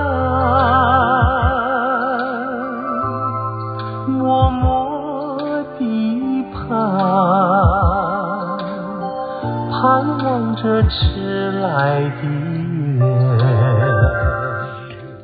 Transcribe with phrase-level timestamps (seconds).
[4.09, 5.37] 默默
[5.79, 6.69] 地盼，
[9.71, 9.75] 盼
[10.19, 10.25] 望
[10.57, 13.03] 着迟来的月。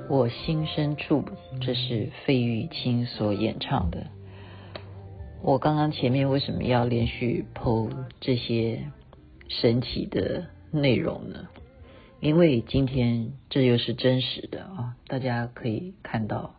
[0.08, 1.24] 我心深处，
[1.60, 3.98] 这是费玉清所演唱的。
[5.44, 8.92] 我刚刚前面为什么要连续 po 这些
[9.48, 11.48] 神奇的内容呢？
[12.20, 14.94] 因为今天这又是真实的啊！
[15.08, 16.54] 大家可以看到，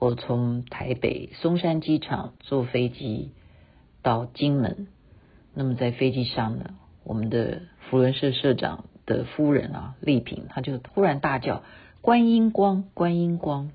[0.00, 3.30] 我从台北松山机场坐飞机
[4.02, 4.88] 到金门，
[5.54, 6.74] 那么在飞机上呢，
[7.04, 11.62] 我们的福伦社社长的夫人啊，丽萍，她就突然大叫
[12.02, 13.70] ：“观音光，观音光！”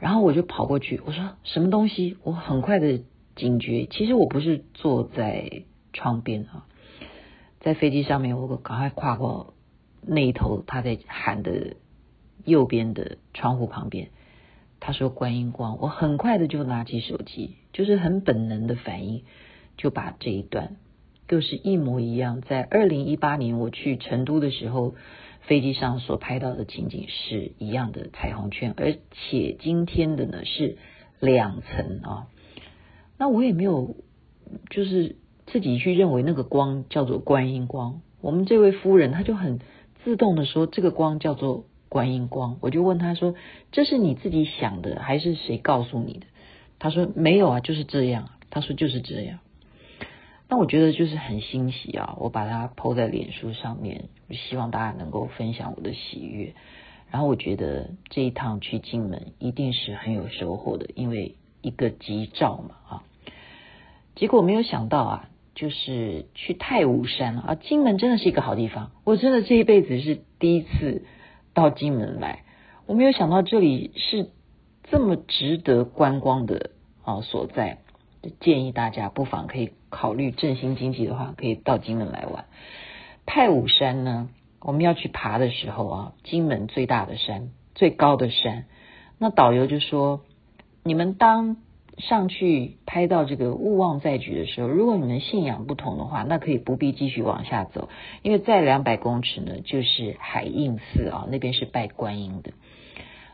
[0.00, 3.02] 然后我就跑过去，我说：“什么东西？”我很快的。
[3.36, 6.66] 警觉，其实我不是坐在窗边啊，
[7.60, 9.54] 在飞机上面，我赶快跨过
[10.00, 11.76] 那一头他在喊的
[12.44, 14.08] 右边的窗户旁边。
[14.80, 19.24] 他说观音光，我很快的就拿起手机，就是很本能的反应，
[19.76, 20.76] 就把这一段
[21.28, 24.94] 就是一模一样，在二零一八年我去成都的时候，
[25.40, 30.78] 飞机上所拍到的情景是一样的彩虹圈，而且今天的呢是
[31.20, 32.28] 两层啊。
[33.18, 33.96] 那我也没有，
[34.68, 38.02] 就是自己去认为那个光叫做观音光。
[38.20, 39.60] 我们这位夫人，她就很
[40.04, 42.58] 自动的说这个光叫做观音光。
[42.60, 43.34] 我就问她说
[43.72, 46.26] ：“这是你自己想的，还是谁告诉你的？”
[46.78, 49.38] 她说：“没有啊，就是这样。”她说：“就是这样。”
[50.48, 52.16] 那我觉得就是很欣喜啊！
[52.20, 56.54] 我把它抛在脸书上面，希望大家能够分享我的喜悦。
[57.10, 61.36] 然后我觉得这一趟去金门一定是很有收获的，因为。
[61.66, 63.02] 一个吉兆嘛啊，
[64.14, 68.92] 结果没有想到啊，就是去太武山啊，金门真的是一个好地方。
[69.02, 71.04] 我真的这一辈子是第一次
[71.54, 72.44] 到金门来，
[72.86, 74.30] 我没有想到这里是
[74.84, 76.70] 这么值得观光的
[77.02, 77.78] 啊所在。
[78.38, 82.44] 建议大家不妨可以考虑振兴经济的话，可以到金门来玩。
[83.26, 84.28] 太武山呢，
[84.60, 88.66] 我们要去爬的时候啊，金门最大的山，最高的山，
[89.18, 90.20] 那导游就说。
[90.88, 91.56] 你们当
[91.98, 97.88] 上去拍到这个勿忘在举的时候，如果你们信仰不同的话，那可以不必继续往下走，
[98.22, 102.52] 因为在两百公尺呢，就是海印寺啊，那边是拜观音的。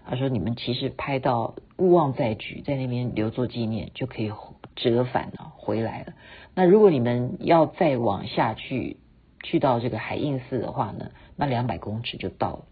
[0.06, 4.32] 他说你们其实拍到勿忘在举，在那边留作纪念，就可以
[4.76, 6.12] 折返了回来了。
[6.54, 8.98] 那如果你们要再往下去，
[9.42, 12.64] 去到这个海印寺的话呢，那两百公尺就到了。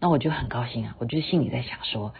[0.00, 2.12] 那我就很高兴啊，我就心里在想说。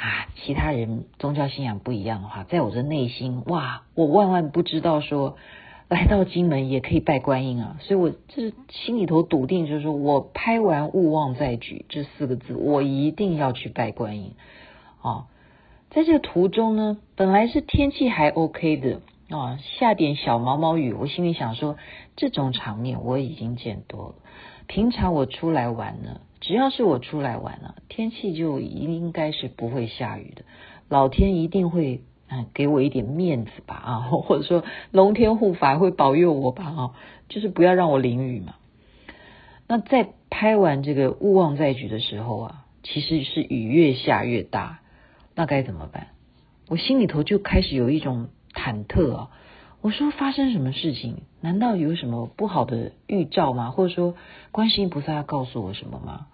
[0.00, 5.36] 啊，其他人宗教信仰不一样的话，在我的内心，哇，我万万不知道说
[5.88, 14.32] 来到金门也可以拜观音啊，所以我就是心里头笃定，就是说我拍完“勿忘在举”这四个字，我一定要去拜观音。
[15.02, 15.26] 哦，
[15.90, 21.76] 在这个途中呢，本来是天气还 OK 的啊，下点小毛毛雨，我心里想说，
[22.16, 24.14] 这种场面我已经见多了。
[24.66, 26.22] 平常我出来玩呢。
[26.40, 30.42] 只要是我出来玩了，天气就应该是不会下雨的。
[30.88, 36.90] 老天一定会嗯给我一点面子吧啊， 或者说龙天护法会保佑我吧啊，
[37.28, 38.54] 就是不要让我淋雨嘛。
[39.68, 44.80] 那在拍完这个勿忘在举的时候啊，其实是雨越下越大，
[45.34, 46.08] 那该怎么办？
[46.68, 49.30] 我心里头就开始有一种忐忑啊。
[49.82, 51.22] 我说发生什么事情？
[51.40, 53.70] 难道有什么不好的预兆吗？
[53.70, 54.14] 或者说
[54.50, 56.26] 观世音菩萨要告诉我什么吗？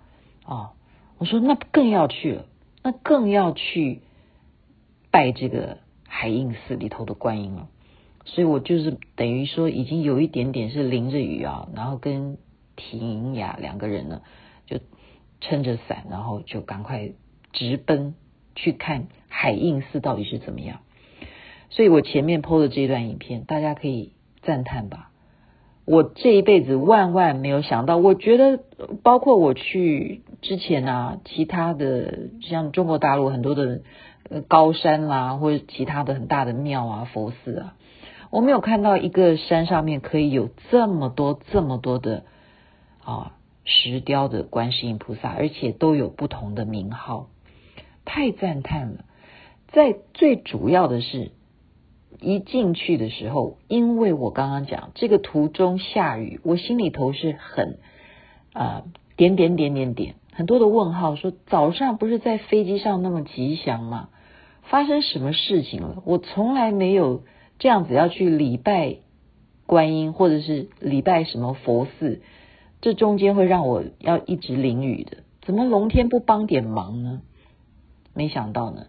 [0.44, 0.70] 哦，
[1.18, 2.46] 我说那更要去了，
[2.82, 4.02] 那更要去
[5.12, 7.68] 拜这个海印寺里头的观音了。
[8.24, 12.38] 所以我就是等于说已经有一点点是淋着雨啊，然后跟
[12.74, 14.22] 婷雅两个人呢
[14.66, 14.80] 就
[15.40, 17.12] 撑着伞，然后就赶快
[17.52, 18.16] 直奔
[18.56, 20.80] 去看海印寺到底是怎么样。
[21.76, 25.10] 所以我前面 PO 的这一段影片，大家可以赞叹吧。
[25.84, 28.58] 我这一辈子万万没有想到，我觉得
[29.02, 33.82] 包括我去之前啊，其他的像中国大陆很多的
[34.48, 37.76] 高山啦、或者其他的很大的庙啊、佛寺啊，
[38.30, 42.24] 我没有看到一个山上面可以有这么多、这么多的
[43.04, 43.32] 啊
[43.64, 47.28] 石雕的观世音菩萨，而且都有不同的名号，
[48.06, 49.04] 太赞叹了。
[49.68, 51.32] 在最主要的是。
[52.20, 57.78] 一进去的时候，因为我刚刚讲这个途中下雨，我心里头是很
[58.52, 58.84] 啊、
[59.16, 64.08] 点点点点点很多的问号，说早上不是在飞机上那么吉祥吗？
[64.62, 66.02] 发生什么事情了？
[66.04, 67.22] 我从来没有
[67.58, 68.96] 这样子要去礼拜
[69.64, 72.20] 观音，或者是礼拜什么佛寺，
[72.80, 77.22] 这中间会让我要一直淋雨的，怎么龙天不帮点忙呢？
[78.14, 78.86] 没想到呢，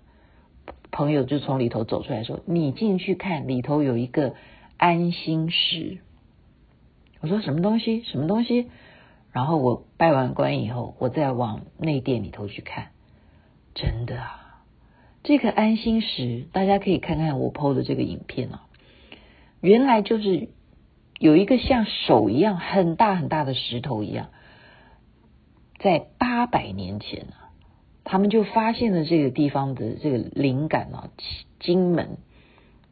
[0.91, 4.35] 朋友就从里头走出来说：“你进去看，里头有一个
[4.77, 5.99] 安心石。”
[7.21, 8.03] 我说：“什么东西？
[8.03, 8.69] 什么东西？”
[9.33, 12.87] 然后我拜完关以后，我再往内殿里头去看，
[13.75, 14.63] 真的啊，
[15.23, 18.63] 这个安心石，大家可以看看我 PO 的这个影片啊，
[19.61, 20.49] 原来就是
[21.19, 24.29] 有一个像手一样很大很大的石头一样，
[25.79, 27.46] 在八百年前啊。
[28.09, 31.09] 他们就发现了这个地方的这个灵感啊，
[31.59, 32.19] 金门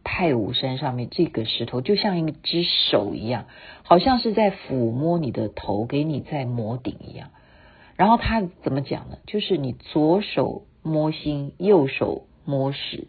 [0.03, 3.45] 太武山上面这个石头就像一只手一样，
[3.83, 7.29] 好像是在抚摸你的头，给你在摩顶一样。
[7.95, 9.17] 然后他怎么讲呢？
[9.25, 13.07] 就是你左手摸心，右手摸石，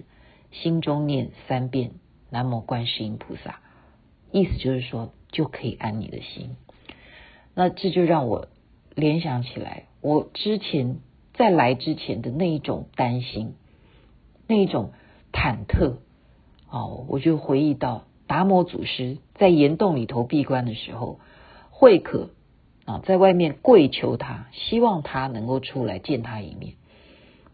[0.53, 1.91] 心中念三遍
[2.31, 3.59] 南无观世音菩萨，
[4.31, 6.55] 意思就是说就可以安你的心。
[7.53, 8.47] 那这就让我
[8.95, 10.99] 联想起来，我之前。
[11.37, 13.55] 在来之前的那一种担心，
[14.47, 14.93] 那一种
[15.33, 15.97] 忐忑，
[16.71, 21.21] 哦，我就回忆到达摩祖师在岩洞里头闭关的时候，
[21.71, 22.31] 慧可
[22.85, 26.75] 啊在外面跪求他，希望他能够出来见他一面。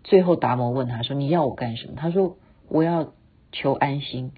[0.04, 2.36] 最后达摩问他说：“你要我干什么？”他说
[2.68, 3.12] ：“我要
[3.52, 4.32] 求安心。”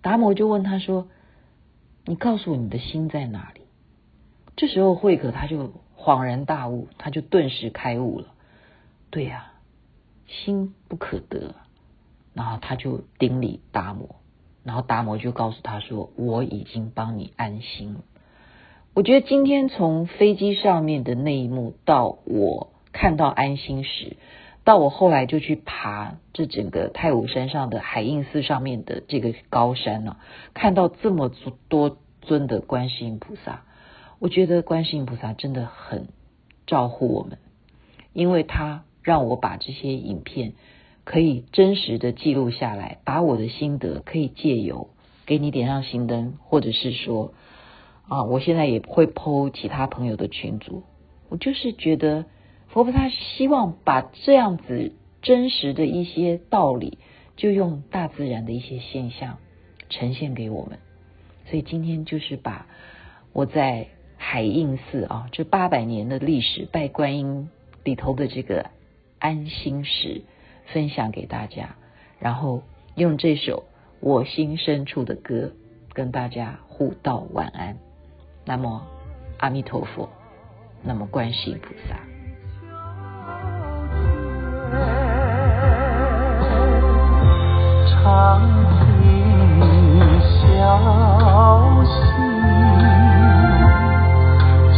[0.00, 1.08] 达摩就问他说
[2.04, 3.62] ：“你告诉我你的心在哪里？”
[4.56, 8.28] 这时候慧可他就恍然大悟，他就顿时开悟了。
[9.12, 9.60] 对呀、啊，
[10.26, 11.54] 心不可得，
[12.32, 14.16] 然后他就顶礼达摩，
[14.64, 18.00] 然后达摩就告诉他说：“我已经帮你安心了。”
[18.96, 24.16] 我觉得今天从飞机上面的那一幕，到我看到安心石，
[24.64, 30.16] 到我后来就去爬这整个太武山上的海印寺上面的这个高山呢、
[30.54, 31.30] 看到这么
[31.68, 33.64] 多尊的观世音菩萨，
[34.18, 36.08] 我觉得观世音菩萨真的很
[36.66, 37.36] 照顾我们，
[38.14, 38.84] 因为他。
[39.02, 40.52] 让我把这些影片
[41.04, 44.90] 可以真实的记录下来，把我的心得可以借由
[45.26, 47.34] 给你点上心灯，或者是说
[48.08, 50.84] 啊，我现在也会 PO 其他朋友的群组。
[51.28, 52.26] 我就是觉得
[52.68, 56.98] 佛菩萨希望把这样子真实的一些道理，
[57.36, 59.38] 就用大自然的一些现象
[59.88, 60.78] 呈现给我们。
[61.46, 62.66] 所以今天就是把
[63.32, 67.50] 我在海印寺啊这八百年的历史拜观音
[67.82, 68.70] 里头的这个。
[69.22, 70.22] 安心时
[70.72, 71.76] 分享给大家，
[72.18, 72.64] 然后
[72.96, 73.62] 用这首
[74.00, 75.52] 我心深处的歌
[75.92, 77.76] 跟大家互道晚安。
[78.44, 78.84] 那么
[79.38, 80.08] 阿弥陀佛，
[80.82, 81.94] 那么观世音菩萨。
[87.86, 88.42] 常
[88.80, 91.92] 听消息，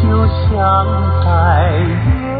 [0.03, 0.85] 就像
[1.25, 2.34] 在。